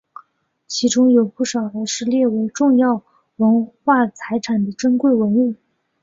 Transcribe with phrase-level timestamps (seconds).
[0.65, 3.03] 其中有不少是列为重要
[3.35, 5.53] 文化财产的珍贵文物。